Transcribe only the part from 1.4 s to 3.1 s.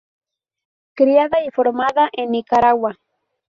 y formada en Nicaragua.